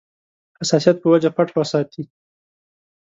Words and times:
حساسیت 0.61 0.97
په 1.01 1.07
وجه 1.13 1.29
پټ 1.35 1.47
وساتي. 1.57 2.03